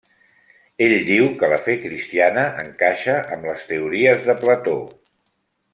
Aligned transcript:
Ell 0.85 0.95
diu 1.09 1.27
que 1.43 1.49
la 1.51 1.59
fe 1.67 1.75
cristiana 1.83 2.45
encaixa 2.63 3.21
amb 3.37 3.47
les 3.51 3.69
teories 3.73 4.25
de 4.31 4.37
Plató. 4.45 4.79